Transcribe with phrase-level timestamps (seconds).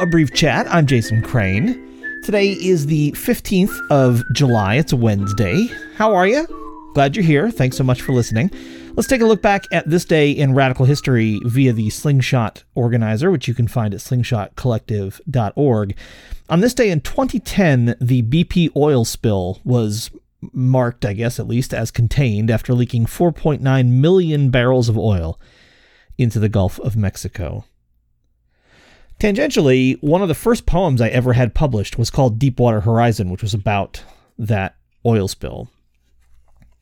[0.00, 0.66] A brief chat.
[0.70, 2.22] I'm Jason Crane.
[2.24, 4.76] Today is the 15th of July.
[4.76, 5.66] It's a Wednesday.
[5.96, 6.46] How are you?
[6.94, 7.50] Glad you're here.
[7.50, 8.50] Thanks so much for listening.
[8.96, 13.30] Let's take a look back at this day in radical history via the Slingshot Organizer,
[13.30, 15.96] which you can find at slingshotcollective.org.
[16.48, 20.10] On this day in 2010, the BP oil spill was
[20.54, 25.38] marked, I guess at least, as contained after leaking 4.9 million barrels of oil
[26.16, 27.66] into the Gulf of Mexico.
[29.20, 33.42] Tangentially, one of the first poems I ever had published was called Deepwater Horizon, which
[33.42, 34.02] was about
[34.38, 35.68] that oil spill.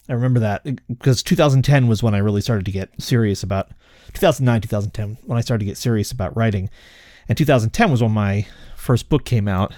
[0.09, 3.71] I remember that because 2010 was when I really started to get serious about
[4.15, 6.71] 2009, 2010 when I started to get serious about writing,
[7.29, 9.75] and 2010 was when my first book came out.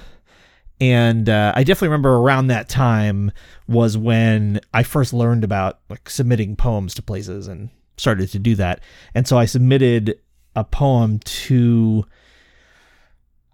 [0.83, 3.33] And uh, I definitely remember around that time
[3.69, 8.55] was when I first learned about like submitting poems to places and started to do
[8.56, 8.80] that.
[9.14, 10.20] And so I submitted
[10.55, 12.05] a poem to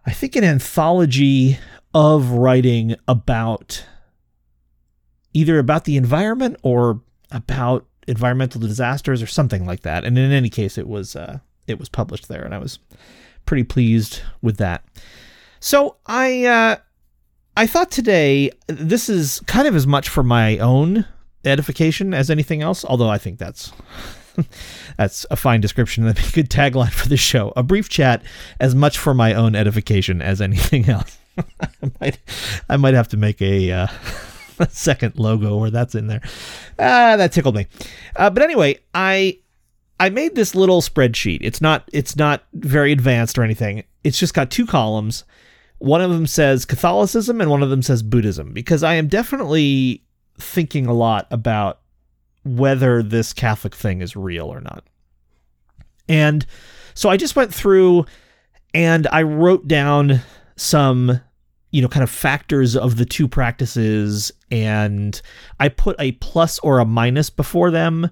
[0.06, 1.58] I think an anthology
[1.92, 3.84] of writing about
[5.34, 10.04] either about the environment or about environmental disasters or something like that.
[10.04, 12.78] And in any case, it was uh, it was published there, and I was
[13.44, 14.84] pretty pleased with that.
[15.60, 16.76] So I uh,
[17.56, 21.04] I thought today this is kind of as much for my own
[21.44, 22.84] edification as anything else.
[22.84, 23.72] Although I think that's
[24.96, 26.04] That's a fine description.
[26.04, 27.52] That'd be a good tagline for the show.
[27.56, 28.22] A brief chat,
[28.60, 31.18] as much for my own edification as anything else.
[31.38, 32.18] I might,
[32.68, 33.86] I might have to make a, uh,
[34.58, 36.22] a second logo where that's in there.
[36.78, 37.66] Ah, that tickled me.
[38.14, 39.38] Uh, but anyway, I
[39.98, 41.38] I made this little spreadsheet.
[41.42, 43.84] It's not it's not very advanced or anything.
[44.04, 45.24] It's just got two columns.
[45.78, 50.02] One of them says Catholicism and one of them says Buddhism because I am definitely
[50.38, 51.80] thinking a lot about
[52.46, 54.84] whether this Catholic thing is real or not.
[56.08, 56.46] And
[56.94, 58.06] so I just went through
[58.72, 60.20] and I wrote down
[60.56, 61.20] some,
[61.70, 65.20] you know, kind of factors of the two practices and
[65.58, 68.10] I put a plus or a minus before them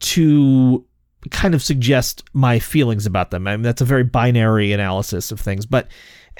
[0.00, 0.84] to
[1.30, 3.46] kind of suggest my feelings about them.
[3.46, 5.88] I mean, that's a very binary analysis of things, but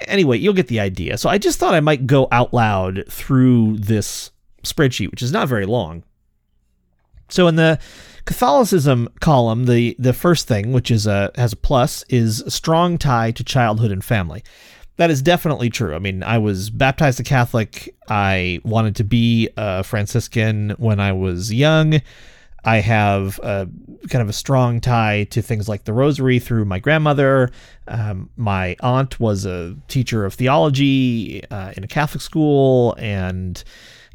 [0.08, 1.18] anyway, you'll get the idea.
[1.18, 4.30] So I just thought I might go out loud through this
[4.64, 6.02] spreadsheet, which is not very long.
[7.32, 7.78] So in the
[8.26, 12.98] Catholicism column, the the first thing, which is a has a plus, is a strong
[12.98, 14.44] tie to childhood and family.
[14.98, 15.94] That is definitely true.
[15.94, 17.94] I mean, I was baptized a Catholic.
[18.06, 22.02] I wanted to be a Franciscan when I was young.
[22.64, 23.66] I have a,
[24.08, 27.50] kind of a strong tie to things like the Rosary through my grandmother.
[27.88, 33.64] Um, my aunt was a teacher of theology uh, in a Catholic school, and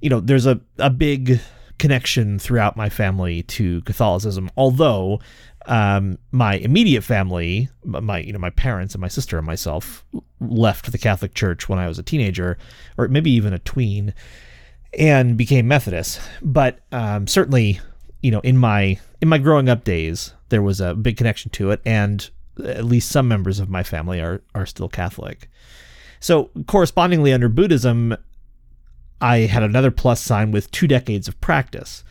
[0.02, 1.42] you know, there's a a big
[1.78, 4.50] connection throughout my family to Catholicism.
[4.58, 5.20] Although
[5.68, 10.06] um, my immediate family, my you know my parents and my sister and myself
[10.40, 12.58] left the Catholic Church when I was a teenager,
[12.98, 14.14] or maybe even a tween,
[14.98, 16.22] and became Methodist.
[16.42, 17.80] But um, certainly,
[18.22, 21.72] you know, in my in my growing up days, there was a big connection to
[21.72, 22.30] it, and
[22.64, 25.50] at least some members of my family are are still Catholic.
[26.20, 28.16] So, correspondingly, under Buddhism,
[29.22, 32.04] I had another plus sign with two decades of practice.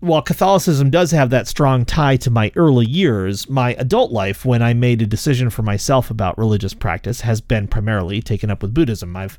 [0.00, 4.62] While Catholicism does have that strong tie to my early years, my adult life, when
[4.62, 8.74] I made a decision for myself about religious practice, has been primarily taken up with
[8.74, 9.16] Buddhism.
[9.16, 9.38] I've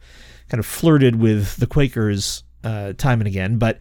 [0.50, 3.78] kind of flirted with the Quakers uh, time and again, but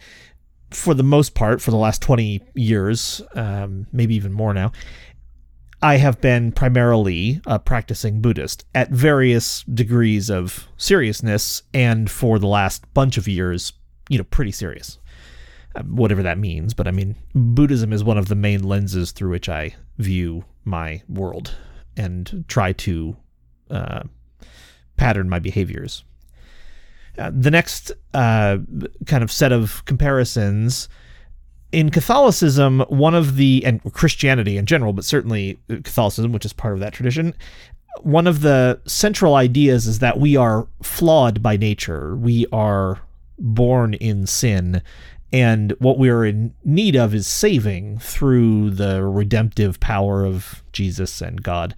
[0.71, 4.73] for the most part, for the last 20 years, um, maybe even more now,
[5.85, 12.47] I have been primarily a practicing Buddhist at various degrees of seriousness, and for the
[12.47, 13.75] last bunch of years,
[14.09, 14.99] you know, pretty serious.
[15.77, 19.33] Uh, whatever that means, but I mean, Buddhism is one of the main lenses through
[19.33, 21.55] which I view my world
[21.99, 23.19] and try to
[23.71, 24.05] uh,
[24.97, 26.03] pattern my behaviors.
[27.19, 28.57] Uh, the next uh,
[29.05, 30.89] kind of set of comparisons
[31.75, 36.75] in Catholicism, one of the and Christianity in general, but certainly Catholicism, which is part
[36.75, 37.35] of that tradition,
[38.03, 42.17] one of the central ideas is that we are flawed by nature.
[42.17, 43.01] We are
[43.39, 44.83] born in sin,
[45.33, 51.21] and what we are in need of is saving through the redemptive power of Jesus
[51.21, 51.75] and God.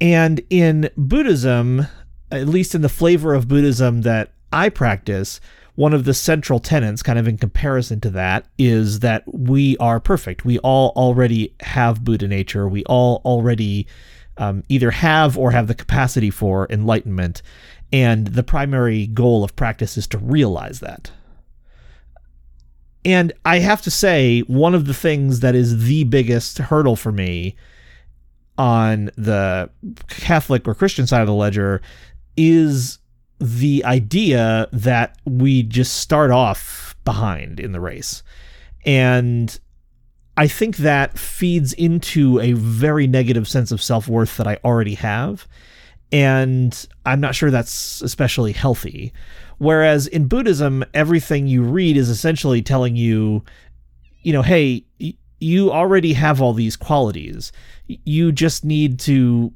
[0.00, 1.86] And in Buddhism,
[2.30, 5.40] at least in the flavor of Buddhism that I practice,
[5.76, 9.98] one of the central tenets, kind of in comparison to that, is that we are
[9.98, 10.44] perfect.
[10.44, 12.68] We all already have Buddha nature.
[12.68, 13.86] We all already
[14.36, 17.42] um, either have or have the capacity for enlightenment.
[17.92, 21.10] And the primary goal of practice is to realize that.
[23.04, 27.12] And I have to say, one of the things that is the biggest hurdle for
[27.12, 27.56] me
[28.56, 29.68] on the
[30.08, 31.82] Catholic or Christian side of the ledger
[32.36, 32.98] is
[33.44, 38.22] the idea that we just start off behind in the race.
[38.86, 39.58] And
[40.38, 44.94] I think that feeds into a very negative sense of self worth that I already
[44.94, 45.46] have.
[46.10, 49.12] And I'm not sure that's especially healthy.
[49.58, 53.44] Whereas in Buddhism, everything you read is essentially telling you,
[54.22, 54.86] you know, hey,
[55.38, 57.52] you already have all these qualities.
[57.86, 59.52] You just need to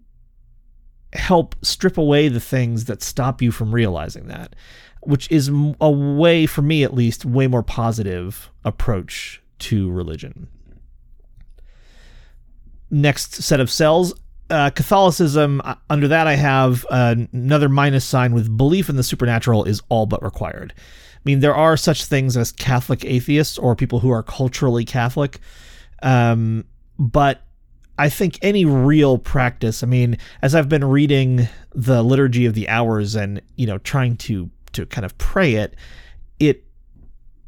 [1.13, 4.55] help strip away the things that stop you from realizing that,
[5.03, 5.51] which is
[5.81, 10.49] a way, for me at least, way more positive approach to religion.
[12.91, 14.15] Next set of cells.
[14.51, 19.03] Uh, Catholicism, uh, under that, I have uh, another minus sign with belief in the
[19.03, 20.73] supernatural is all but required.
[20.79, 25.41] I mean, there are such things as Catholic atheists or people who are culturally Catholic,
[26.03, 26.65] um,
[26.99, 27.43] but
[27.99, 32.69] I think any real practice, I mean, as I've been reading the liturgy of the
[32.69, 35.75] hours and, you know, trying to to kind of pray it,
[36.39, 36.65] it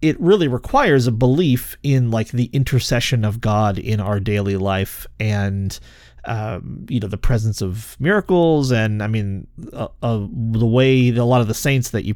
[0.02, 5.06] it really requires a belief in like the intercession of God in our daily life
[5.19, 5.79] and
[6.25, 11.25] um, you know the presence of miracles and I mean uh, uh, the way a
[11.25, 12.14] lot of the saints that you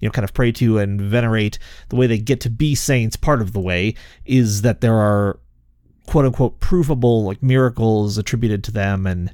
[0.00, 1.58] you know kind of pray to and venerate
[1.88, 3.94] the way they get to be saints part of the way
[4.24, 5.38] is that there are
[6.06, 9.32] quote unquote provable like miracles attributed to them and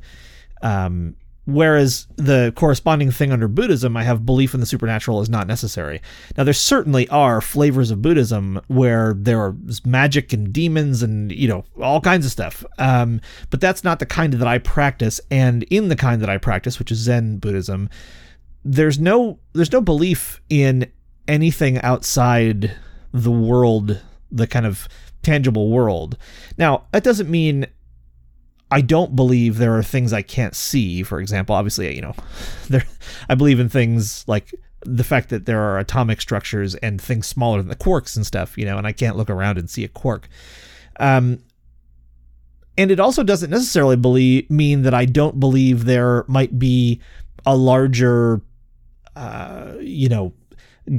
[0.63, 5.47] um, whereas the corresponding thing under buddhism i have belief in the supernatural is not
[5.47, 6.01] necessary.
[6.37, 11.49] Now there certainly are flavors of buddhism where there are magic and demons and you
[11.49, 12.65] know all kinds of stuff.
[12.79, 13.21] Um,
[13.51, 16.79] but that's not the kind that i practice and in the kind that i practice
[16.79, 17.89] which is zen buddhism
[18.65, 20.91] there's no there's no belief in
[21.29, 22.75] anything outside
[23.13, 24.89] the world the kind of
[25.23, 26.17] tangible world.
[26.59, 27.67] Now, that doesn't mean
[28.71, 31.03] I don't believe there are things I can't see.
[31.03, 32.15] For example, obviously, you know,
[32.69, 32.85] there
[33.29, 34.55] I believe in things like
[34.85, 38.59] the fact that there are atomic structures and things smaller than the quarks and stuff,
[38.59, 40.29] you know, and I can't look around and see a quark.
[40.99, 41.41] Um,
[42.79, 47.01] and it also doesn't necessarily believe mean that I don't believe there might be
[47.45, 48.41] a larger,
[49.15, 50.33] uh, you know,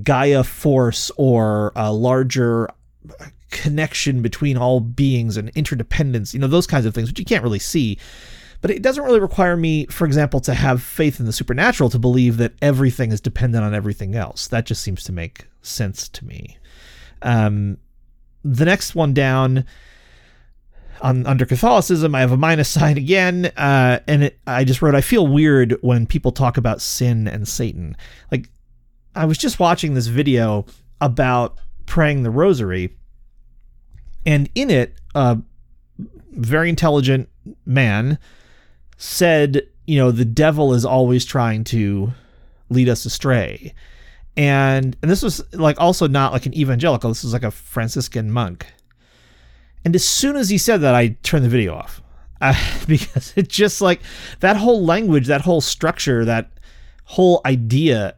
[0.03, 2.69] Gaia force or a larger
[3.53, 7.43] connection between all beings and interdependence, you know, those kinds of things, which you can't
[7.43, 7.97] really see.
[8.59, 11.99] But it doesn't really require me, for example, to have faith in the supernatural to
[11.99, 14.47] believe that everything is dependent on everything else.
[14.47, 16.57] That just seems to make sense to me.
[17.21, 17.77] Um,
[18.43, 19.65] the next one down
[21.01, 24.95] on under Catholicism, I have a minus sign again, uh, and it, I just wrote,
[24.95, 27.95] I feel weird when people talk about sin and Satan.
[28.31, 28.49] Like,
[29.15, 30.65] I was just watching this video
[31.01, 32.95] about praying the rosary,
[34.25, 35.37] and in it, a
[36.31, 37.29] very intelligent
[37.65, 38.17] man
[38.97, 42.13] said, you know, the devil is always trying to
[42.69, 43.73] lead us astray.
[44.35, 48.31] And and this was like also not like an evangelical, this was like a Franciscan
[48.31, 48.65] monk.
[49.85, 52.01] And as soon as he said that, I turned the video off.
[52.41, 52.53] Uh,
[52.87, 54.01] because it just like
[54.41, 56.51] that whole language, that whole structure, that
[57.05, 58.15] whole idea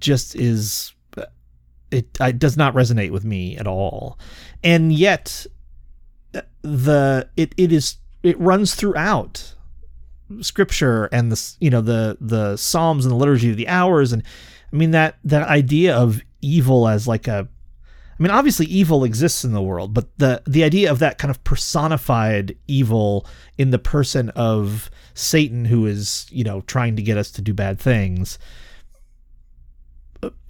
[0.00, 0.92] just is
[1.90, 4.18] it, it does not resonate with me at all.
[4.62, 5.46] And yet
[6.62, 9.54] the it, it is it runs throughout
[10.40, 14.12] scripture and the you know the the psalms and the liturgy of the hours.
[14.12, 14.22] And
[14.72, 17.48] i mean that that idea of evil as like a
[18.18, 21.30] i mean obviously evil exists in the world but the the idea of that kind
[21.30, 23.26] of personified evil
[23.56, 27.52] in the person of satan who is you know trying to get us to do
[27.52, 28.38] bad things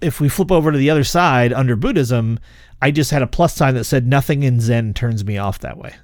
[0.01, 2.39] if we flip over to the other side under Buddhism,
[2.81, 5.79] I just had a plus sign that said nothing in Zen turns me off that
[5.79, 5.95] way.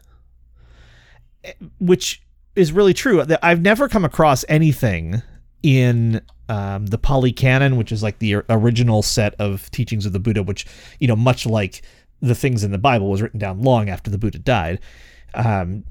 [1.78, 2.23] Which
[2.56, 3.25] is really true.
[3.42, 5.23] I've never come across anything
[5.62, 10.21] in um, the Pali Canon, which is like the original set of teachings of the
[10.21, 10.66] Buddha, which,
[11.00, 11.83] you know, much like
[12.21, 14.80] the things in the Bible, was written down long after the Buddha died.
[15.35, 15.85] Um,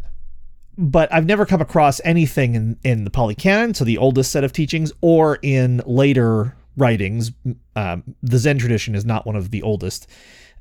[0.78, 4.44] but I've never come across anything in, in the Pali Canon, so the oldest set
[4.44, 7.32] of teachings, or in later writings.
[7.76, 10.08] Um, the Zen tradition is not one of the oldest.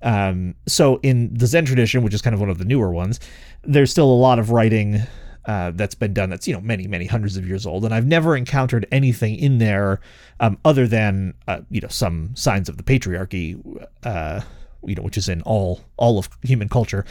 [0.03, 3.21] Um, so in the Zen tradition, which is kind of one of the newer ones,
[3.63, 5.03] there's still a lot of writing
[5.47, 8.07] uh, that's been done that's you know many many hundreds of years old, and I've
[8.07, 10.01] never encountered anything in there
[10.41, 13.61] um, other than uh, you know some signs of the patriarchy,
[14.05, 14.41] uh,
[14.85, 17.05] you know, which is in all all of human culture,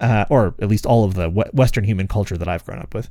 [0.00, 3.10] uh, or at least all of the Western human culture that I've grown up with.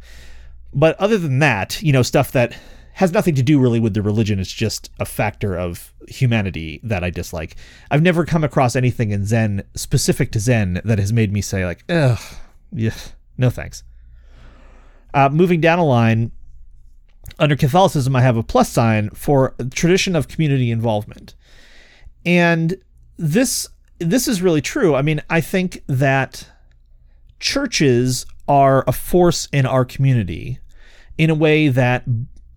[0.73, 2.57] But other than that, you know, stuff that
[2.97, 4.39] has nothing to do really with the religion.
[4.39, 7.55] It's just a factor of humanity that I dislike.
[7.91, 11.63] I've never come across anything in Zen specific to Zen that has made me say
[11.63, 12.19] like, ugh,
[12.71, 12.95] yeah,
[13.37, 13.83] no thanks.
[15.13, 16.31] Uh, moving down a line,
[17.37, 21.35] under Catholicism, I have a plus sign for tradition of community involvement.
[22.25, 22.77] And
[23.17, 23.67] this
[23.99, 24.95] this is really true.
[24.95, 26.47] I mean, I think that
[27.39, 30.59] churches are a force in our community
[31.17, 32.03] in a way that,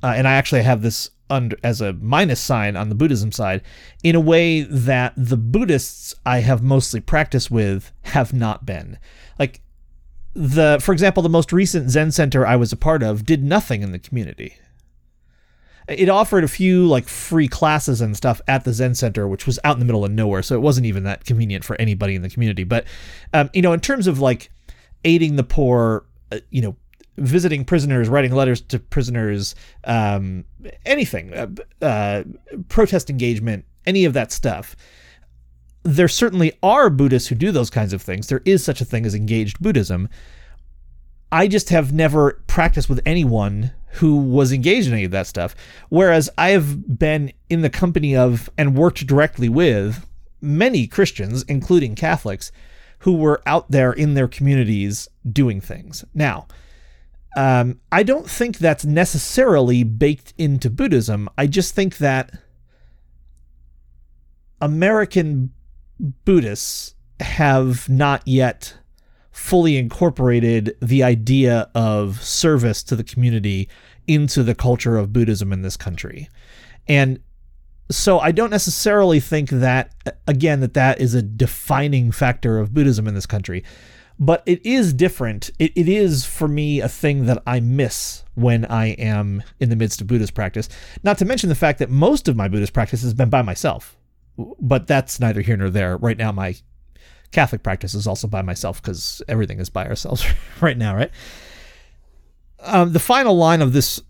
[0.02, 3.62] uh, and I actually have this under as a minus sign on the Buddhism side,
[4.02, 8.98] in a way that the Buddhists I have mostly practiced with have not been.
[9.38, 9.62] Like
[10.34, 13.82] the, for example, the most recent Zen center I was a part of did nothing
[13.82, 14.56] in the community.
[15.88, 19.58] It offered a few like free classes and stuff at the Zen Center, which was
[19.64, 22.22] out in the middle of nowhere, so it wasn't even that convenient for anybody in
[22.22, 22.62] the community.
[22.62, 22.84] But
[23.32, 24.52] um, you know, in terms of like
[25.04, 26.76] aiding the poor, uh, you know,
[27.20, 30.44] visiting prisoners, writing letters to prisoners, um,
[30.84, 31.46] anything, uh,
[31.84, 32.24] uh,
[32.68, 34.74] protest engagement, any of that stuff.
[35.82, 38.28] There certainly are Buddhists who do those kinds of things.
[38.28, 40.08] There is such a thing as engaged Buddhism.
[41.32, 45.54] I just have never practiced with anyone who was engaged in any of that stuff.
[45.88, 50.06] Whereas I have been in the company of and worked directly with
[50.40, 52.50] many Christians, including Catholics,
[53.00, 56.04] who were out there in their communities doing things.
[56.14, 56.46] Now,
[57.36, 61.28] um, I don't think that's necessarily baked into Buddhism.
[61.38, 62.32] I just think that
[64.60, 65.52] American
[66.24, 68.76] Buddhists have not yet
[69.30, 73.68] fully incorporated the idea of service to the community
[74.06, 76.28] into the culture of Buddhism in this country.
[76.88, 77.20] And
[77.90, 79.94] so I don't necessarily think that
[80.26, 83.64] again that that is a defining factor of Buddhism in this country.
[84.22, 85.50] But it is different.
[85.58, 89.76] It, it is for me a thing that I miss when I am in the
[89.76, 90.68] midst of Buddhist practice.
[91.02, 93.96] Not to mention the fact that most of my Buddhist practice has been by myself.
[94.36, 95.96] But that's neither here nor there.
[95.96, 96.54] Right now, my
[97.32, 100.26] Catholic practice is also by myself because everything is by ourselves
[100.60, 101.10] right now, right?
[102.60, 104.02] Um, the final line of this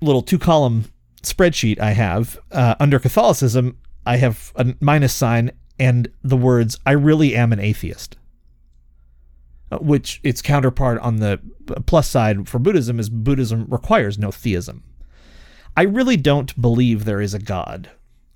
[0.00, 0.84] little two column
[1.22, 5.50] spreadsheet I have uh, under Catholicism, I have a minus sign
[5.80, 8.16] and the words, I really am an atheist.
[9.70, 11.38] Uh, which its counterpart on the
[11.84, 14.82] plus side for Buddhism is Buddhism requires no theism.
[15.76, 17.90] I really don't believe there is a God.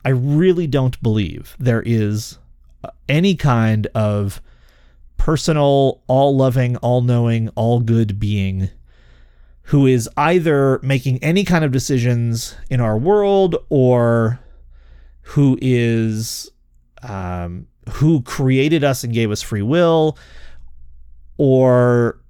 [0.05, 2.39] I really don't believe there is
[3.09, 4.43] any kind of
[5.17, 8.69] personal, all loving, all knowing, all good being
[9.67, 14.39] who is either making any kind of decisions in our world or
[15.23, 16.51] who is
[17.03, 20.19] um, who created us and gave us free will
[21.37, 22.21] or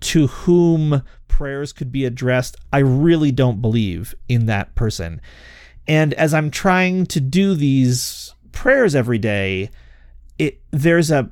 [0.00, 2.56] to whom prayers could be addressed.
[2.72, 5.20] I really don't believe in that person.
[5.86, 9.70] And as I'm trying to do these prayers every day,
[10.38, 11.30] it there's a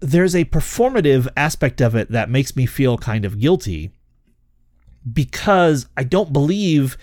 [0.00, 3.90] there's a performative aspect of it that makes me feel kind of guilty
[5.12, 6.96] because I don't believe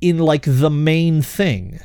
[0.00, 1.80] in like the main thing.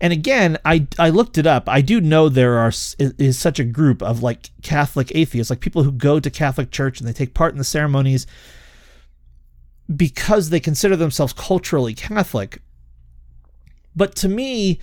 [0.00, 1.68] And again, I I looked it up.
[1.68, 5.82] I do know there are is such a group of like Catholic atheists, like people
[5.82, 8.26] who go to Catholic church and they take part in the ceremonies
[9.94, 12.60] because they consider themselves culturally Catholic.
[13.94, 14.80] But to me,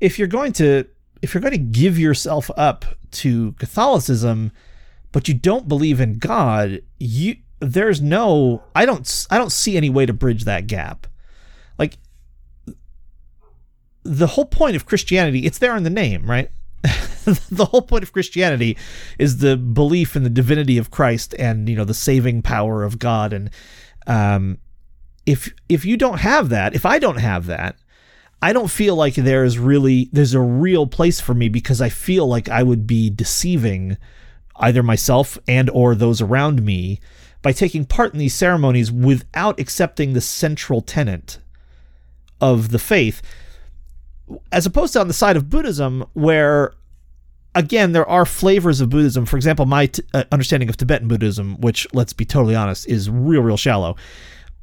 [0.00, 0.84] if you're going to
[1.22, 4.52] if you're going to give yourself up to Catholicism,
[5.12, 9.90] but you don't believe in God, you there's no I don't I don't see any
[9.90, 11.06] way to bridge that gap.
[14.02, 16.50] The whole point of Christianity, it's there in the name, right?
[17.50, 18.76] the whole point of Christianity
[19.18, 22.98] is the belief in the divinity of Christ and you know the saving power of
[22.98, 23.50] God and
[24.06, 24.56] um
[25.26, 27.76] if if you don't have that, if I don't have that,
[28.42, 32.26] I don't feel like there's really there's a real place for me because I feel
[32.26, 33.96] like I would be deceiving
[34.56, 37.00] either myself and or those around me
[37.42, 41.38] by taking part in these ceremonies without accepting the central tenet
[42.40, 43.22] of the faith
[44.52, 46.72] as opposed to on the side of Buddhism where
[47.54, 51.60] again there are flavors of Buddhism for example my t- uh, understanding of Tibetan Buddhism
[51.60, 53.96] which let's be totally honest is real real shallow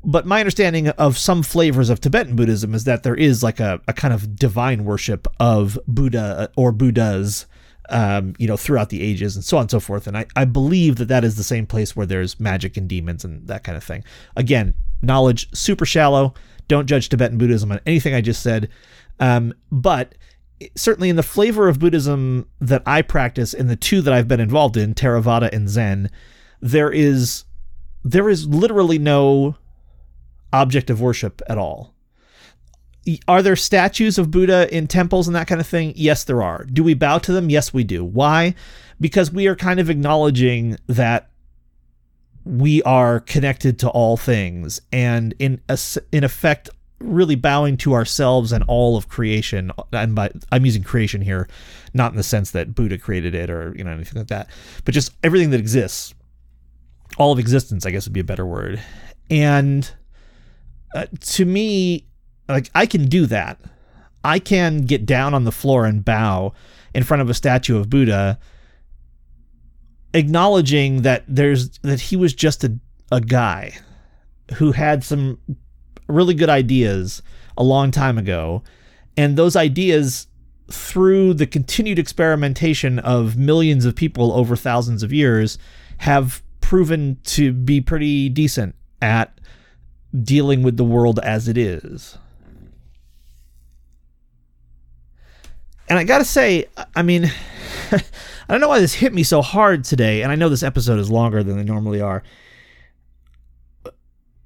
[0.03, 3.81] but my understanding of some flavors of Tibetan Buddhism is that there is like a,
[3.87, 7.45] a kind of divine worship of Buddha or Buddhas,
[7.89, 10.07] um, you know, throughout the ages and so on and so forth.
[10.07, 13.25] And I, I believe that that is the same place where there's magic and demons
[13.25, 14.03] and that kind of thing.
[14.35, 16.33] Again, knowledge super shallow.
[16.69, 18.69] Don't judge Tibetan Buddhism on anything I just said.
[19.19, 20.15] Um, but
[20.75, 24.39] certainly in the flavor of Buddhism that I practice and the two that I've been
[24.39, 26.09] involved in, Theravada and Zen,
[26.61, 27.43] there is
[28.03, 29.55] there is literally no
[30.53, 31.93] object of worship at all.
[33.27, 35.93] Are there statues of Buddha in temples and that kind of thing?
[35.95, 36.65] Yes, there are.
[36.65, 37.49] Do we bow to them?
[37.49, 38.03] Yes, we do.
[38.03, 38.53] Why?
[38.99, 41.29] Because we are kind of acknowledging that
[42.43, 45.61] we are connected to all things and in
[46.11, 46.69] in effect
[46.99, 49.71] really bowing to ourselves and all of creation.
[49.91, 51.47] And by I'm using creation here
[51.93, 54.49] not in the sense that Buddha created it or you know anything like that
[54.83, 56.13] but just everything that exists
[57.17, 58.81] all of existence I guess would be a better word.
[59.29, 59.89] And
[60.93, 62.07] uh, to me
[62.49, 63.59] like I can do that.
[64.23, 66.53] I can get down on the floor and bow
[66.93, 68.39] in front of a statue of Buddha
[70.13, 72.77] acknowledging that there's that he was just a,
[73.11, 73.77] a guy
[74.55, 75.39] who had some
[76.07, 77.21] really good ideas
[77.57, 78.63] a long time ago
[79.17, 80.27] and those ideas
[80.69, 85.57] through the continued experimentation of millions of people over thousands of years
[85.99, 89.39] have proven to be pretty decent at
[90.23, 92.17] dealing with the world as it is.
[95.89, 97.25] And I got to say, I mean,
[97.91, 98.01] I
[98.49, 101.09] don't know why this hit me so hard today, and I know this episode is
[101.09, 102.23] longer than they normally are.
[103.85, 103.91] Uh,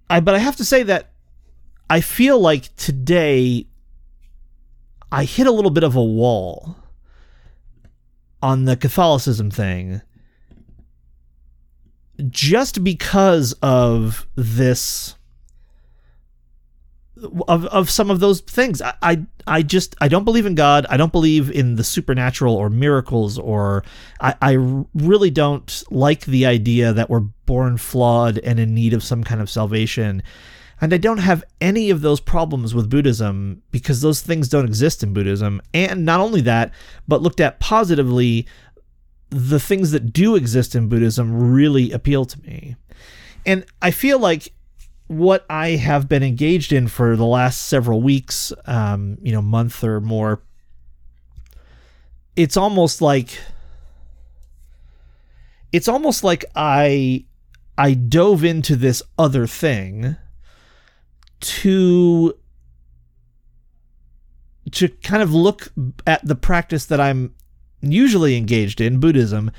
[0.09, 1.10] I but I have to say that
[1.91, 3.65] I feel like today
[5.11, 6.77] I hit a little bit of a wall
[8.41, 10.01] on the Catholicism thing
[12.29, 15.15] just because of this
[17.49, 18.81] of of some of those things.
[18.81, 20.85] I, I I just I don't believe in God.
[20.89, 23.83] I don't believe in the supernatural or miracles or
[24.21, 24.53] I, I
[24.93, 29.41] really don't like the idea that we're born flawed and in need of some kind
[29.41, 30.23] of salvation.
[30.81, 35.03] And I don't have any of those problems with Buddhism because those things don't exist
[35.03, 35.61] in Buddhism.
[35.75, 36.73] And not only that,
[37.07, 38.47] but looked at positively,
[39.29, 42.75] the things that do exist in Buddhism really appeal to me.
[43.45, 44.53] And I feel like
[45.05, 49.83] what I have been engaged in for the last several weeks, um, you know, month
[49.83, 50.41] or more,
[52.35, 53.37] it's almost like
[55.71, 57.25] it's almost like I
[57.77, 60.15] I dove into this other thing
[61.41, 62.37] to
[64.71, 65.73] to kind of look
[66.07, 67.33] at the practice that I'm
[67.81, 69.51] usually engaged in Buddhism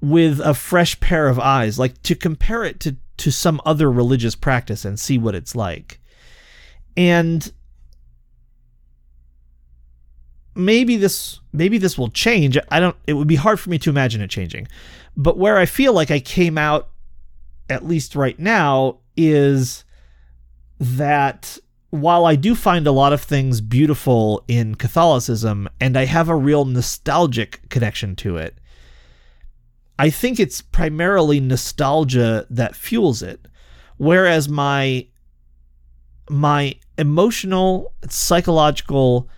[0.00, 4.34] with a fresh pair of eyes like to compare it to to some other religious
[4.34, 6.00] practice and see what it's like.
[6.96, 7.52] And
[10.54, 12.56] maybe this maybe this will change.
[12.70, 14.68] I don't it would be hard for me to imagine it changing.
[15.16, 16.88] But where I feel like I came out
[17.68, 19.84] at least right now is
[20.80, 21.58] that
[21.90, 26.34] while I do find a lot of things beautiful in Catholicism and I have a
[26.34, 28.58] real nostalgic connection to it,
[29.98, 33.46] I think it's primarily nostalgia that fuels it.
[33.98, 35.06] Whereas my
[36.30, 39.28] my emotional, psychological,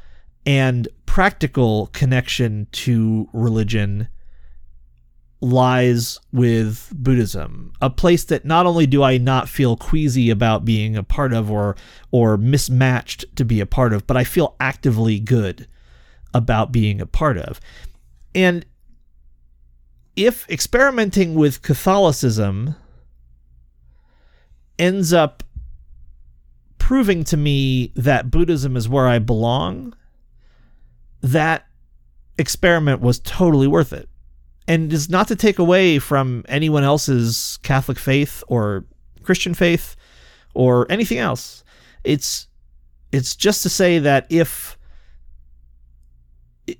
[0.44, 4.08] and practical connection to religion
[5.42, 10.96] lies with Buddhism, a place that not only do I not feel queasy about being
[10.96, 11.76] a part of or
[12.12, 15.66] or mismatched to be a part of, but I feel actively good
[16.32, 17.60] about being a part of.
[18.34, 18.64] And
[20.14, 22.76] if experimenting with Catholicism
[24.78, 25.42] ends up
[26.78, 29.94] proving to me that Buddhism is where I belong,
[31.20, 31.66] that
[32.38, 34.08] experiment was totally worth it.
[34.72, 38.84] And is not to take away from anyone else's Catholic faith or
[39.22, 39.96] Christian faith
[40.54, 41.62] or anything else.
[42.04, 42.48] It's
[43.12, 44.78] it's just to say that if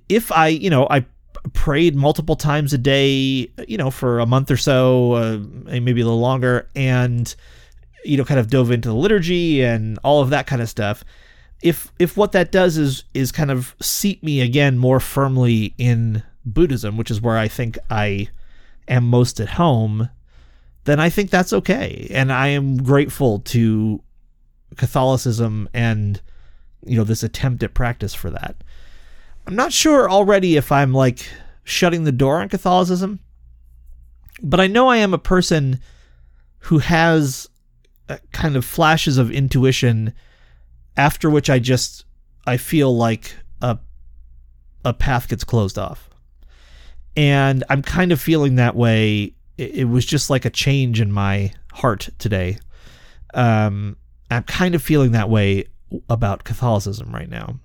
[0.09, 1.05] if I, you know, I
[1.53, 6.05] prayed multiple times a day, you know, for a month or so, uh, maybe a
[6.05, 7.33] little longer, and
[8.05, 11.03] you know, kind of dove into the liturgy and all of that kind of stuff.
[11.61, 16.23] If if what that does is is kind of seat me again more firmly in
[16.45, 18.29] Buddhism, which is where I think I
[18.87, 20.09] am most at home,
[20.85, 24.01] then I think that's okay, and I am grateful to
[24.75, 26.21] Catholicism and
[26.85, 28.55] you know this attempt at practice for that.
[29.45, 31.27] I'm not sure already if I'm like
[31.63, 33.19] shutting the door on Catholicism,
[34.41, 35.79] but I know I am a person
[36.59, 37.49] who has
[38.09, 40.13] uh, kind of flashes of intuition
[40.97, 42.05] after which I just
[42.45, 43.79] I feel like a
[44.83, 46.09] a path gets closed off.
[47.15, 49.33] And I'm kind of feeling that way.
[49.57, 52.57] It, it was just like a change in my heart today.
[53.33, 53.97] Um,
[54.31, 55.65] I'm kind of feeling that way
[56.09, 57.59] about Catholicism right now.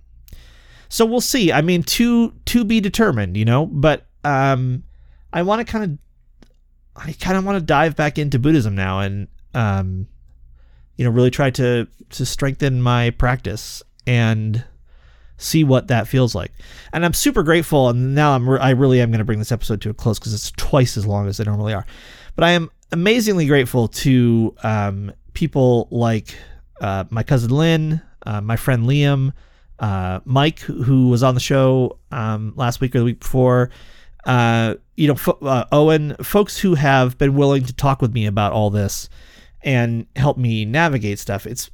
[0.89, 1.53] So we'll see.
[1.53, 3.67] I mean, to to be determined, you know.
[3.67, 4.85] But um,
[5.33, 9.01] I want to kind of, I kind of want to dive back into Buddhism now,
[9.01, 10.09] and um,
[10.97, 14.65] you know, really try to to strengthen my practice and
[15.39, 16.53] see what that feels like.
[16.93, 17.89] And I'm super grateful.
[17.89, 20.19] And now I'm re- I really am going to bring this episode to a close
[20.19, 21.87] because it's twice as long as they normally are.
[22.37, 26.35] But I am amazingly grateful to um, people like
[26.81, 29.33] uh, my cousin Lynn, uh, my friend Liam,
[29.79, 33.71] uh, Mike, who was on the show um, last week or the week before.
[34.25, 38.27] Uh, you know, fo- uh, Owen, folks who have been willing to talk with me
[38.27, 39.09] about all this
[39.63, 41.47] and help me navigate stuff.
[41.47, 41.71] It's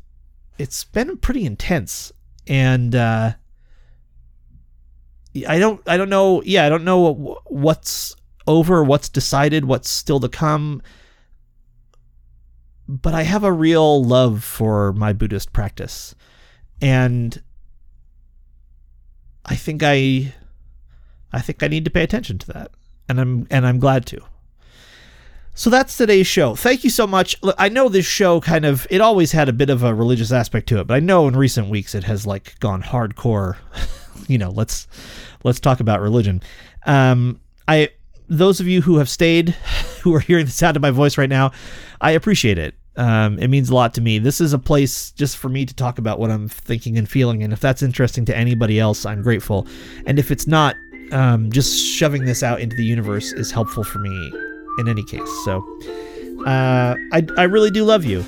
[0.58, 2.12] it's been pretty intense,
[2.46, 3.32] and uh,
[5.48, 6.42] I don't I don't know.
[6.42, 8.14] Yeah, I don't know what's
[8.46, 10.82] over, what's decided, what's still to come.
[12.86, 16.14] But I have a real love for my Buddhist practice,
[16.80, 17.42] and
[19.44, 20.34] I think I
[21.32, 22.70] I think I need to pay attention to that,
[23.08, 24.20] and I'm and I'm glad to.
[25.56, 26.56] So that's today's show.
[26.56, 27.40] Thank you so much.
[27.42, 30.32] Look, I know this show kind of it always had a bit of a religious
[30.32, 33.56] aspect to it, but I know in recent weeks it has like gone hardcore.
[34.28, 34.86] you know, let's
[35.42, 36.42] let's talk about religion.
[36.86, 37.90] Um, I
[38.28, 39.50] those of you who have stayed,
[40.02, 41.52] who are hearing the sound of my voice right now,
[42.00, 42.74] I appreciate it.
[42.96, 44.18] Um, it means a lot to me.
[44.18, 47.42] This is a place just for me to talk about what I'm thinking and feeling,
[47.42, 49.66] and if that's interesting to anybody else, I'm grateful.
[50.06, 50.76] And if it's not,
[51.12, 54.32] um, just shoving this out into the universe is helpful for me
[54.78, 55.28] in any case.
[55.44, 55.58] So,
[56.46, 58.24] uh, I I really do love you.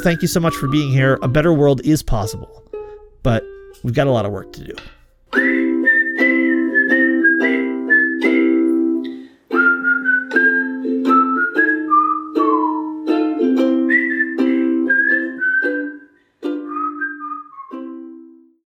[0.00, 1.18] Thank you so much for being here.
[1.22, 2.62] A better world is possible,
[3.22, 3.42] but
[3.86, 5.65] We've got a lot of work to do.